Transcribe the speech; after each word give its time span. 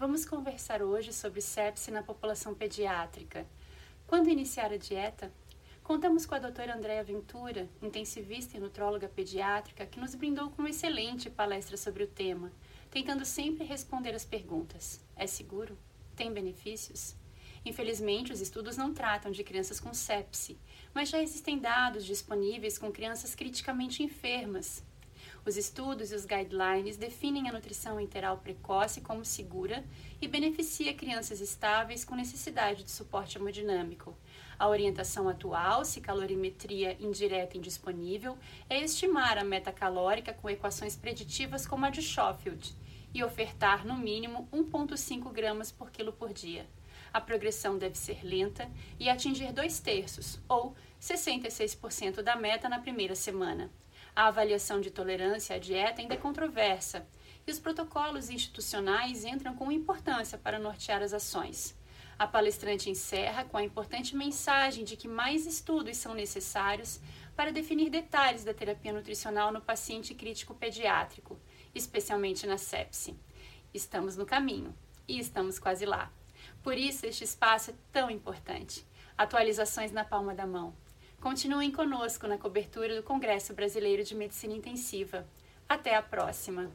Vamos 0.00 0.24
conversar 0.24 0.82
hoje 0.82 1.12
sobre 1.12 1.40
sepse 1.40 1.92
na 1.92 2.02
população 2.02 2.56
pediátrica. 2.56 3.46
Quando 4.04 4.28
iniciar 4.28 4.72
a 4.72 4.76
dieta? 4.76 5.32
Contamos 5.80 6.26
com 6.26 6.34
a 6.34 6.40
doutora 6.40 6.74
Andréa 6.74 7.04
Ventura, 7.04 7.68
intensivista 7.80 8.56
e 8.56 8.60
nutróloga 8.60 9.08
pediátrica, 9.08 9.86
que 9.86 10.00
nos 10.00 10.16
brindou 10.16 10.50
com 10.50 10.62
uma 10.62 10.70
excelente 10.70 11.30
palestra 11.30 11.76
sobre 11.76 12.02
o 12.02 12.08
tema, 12.08 12.50
tentando 12.90 13.24
sempre 13.24 13.64
responder 13.64 14.12
as 14.12 14.24
perguntas: 14.24 15.00
é 15.14 15.24
seguro? 15.28 15.78
Tem 16.16 16.32
benefícios? 16.32 17.14
Infelizmente, 17.64 18.32
os 18.32 18.40
estudos 18.40 18.76
não 18.76 18.92
tratam 18.92 19.30
de 19.30 19.44
crianças 19.44 19.78
com 19.78 19.94
sepse, 19.94 20.58
mas 20.92 21.10
já 21.10 21.22
existem 21.22 21.60
dados 21.60 22.04
disponíveis 22.04 22.76
com 22.76 22.90
crianças 22.90 23.36
criticamente 23.36 24.02
enfermas, 24.02 24.82
os 25.44 25.56
estudos 25.56 26.12
e 26.12 26.14
os 26.14 26.24
guidelines 26.24 26.96
definem 26.96 27.48
a 27.48 27.52
nutrição 27.52 28.00
enteral 28.00 28.38
precoce 28.38 29.00
como 29.00 29.24
segura 29.24 29.84
e 30.20 30.28
beneficia 30.28 30.94
crianças 30.94 31.40
estáveis 31.40 32.04
com 32.04 32.14
necessidade 32.14 32.84
de 32.84 32.90
suporte 32.90 33.38
hemodinâmico. 33.38 34.16
A 34.58 34.68
orientação 34.68 35.28
atual, 35.28 35.84
se 35.84 36.00
calorimetria 36.00 36.96
indireta 37.00 37.56
indisponível, 37.56 38.36
é 38.68 38.82
estimar 38.82 39.38
a 39.38 39.44
meta 39.44 39.72
calórica 39.72 40.32
com 40.32 40.50
equações 40.50 40.96
preditivas 40.96 41.66
como 41.66 41.86
a 41.86 41.90
de 41.90 42.02
Schofield 42.02 42.74
e 43.14 43.22
ofertar 43.22 43.86
no 43.86 43.96
mínimo 43.96 44.48
1,5 44.52 45.32
gramas 45.32 45.70
por 45.70 45.90
quilo 45.90 46.12
por 46.12 46.32
dia. 46.32 46.66
A 47.12 47.20
progressão 47.20 47.78
deve 47.78 47.96
ser 47.96 48.24
lenta 48.24 48.70
e 48.98 49.08
atingir 49.08 49.52
dois 49.52 49.80
terços, 49.80 50.38
ou 50.48 50.74
66% 51.00 52.20
da 52.22 52.36
meta 52.36 52.68
na 52.68 52.78
primeira 52.78 53.14
semana. 53.14 53.70
A 54.18 54.26
avaliação 54.26 54.80
de 54.80 54.90
tolerância 54.90 55.54
à 55.54 55.60
dieta 55.60 56.02
ainda 56.02 56.14
é 56.14 56.16
controversa 56.16 57.06
e 57.46 57.52
os 57.52 57.60
protocolos 57.60 58.30
institucionais 58.30 59.24
entram 59.24 59.54
com 59.54 59.70
importância 59.70 60.36
para 60.36 60.58
nortear 60.58 61.04
as 61.04 61.12
ações. 61.12 61.78
A 62.18 62.26
palestrante 62.26 62.90
encerra 62.90 63.44
com 63.44 63.56
a 63.56 63.62
importante 63.62 64.16
mensagem 64.16 64.82
de 64.82 64.96
que 64.96 65.06
mais 65.06 65.46
estudos 65.46 65.98
são 65.98 66.14
necessários 66.14 66.98
para 67.36 67.52
definir 67.52 67.90
detalhes 67.90 68.42
da 68.42 68.52
terapia 68.52 68.92
nutricional 68.92 69.52
no 69.52 69.60
paciente 69.60 70.12
crítico 70.16 70.52
pediátrico, 70.52 71.38
especialmente 71.72 72.44
na 72.44 72.58
sepse. 72.58 73.16
Estamos 73.72 74.16
no 74.16 74.26
caminho 74.26 74.74
e 75.06 75.20
estamos 75.20 75.60
quase 75.60 75.86
lá. 75.86 76.12
Por 76.60 76.76
isso, 76.76 77.06
este 77.06 77.22
espaço 77.22 77.70
é 77.70 77.74
tão 77.92 78.10
importante. 78.10 78.84
Atualizações 79.16 79.92
na 79.92 80.04
palma 80.04 80.34
da 80.34 80.44
mão. 80.44 80.74
Continuem 81.20 81.72
conosco 81.72 82.28
na 82.28 82.38
cobertura 82.38 82.94
do 82.94 83.02
Congresso 83.02 83.52
Brasileiro 83.52 84.04
de 84.04 84.14
Medicina 84.14 84.54
Intensiva. 84.54 85.26
Até 85.68 85.96
a 85.96 86.02
próxima! 86.02 86.70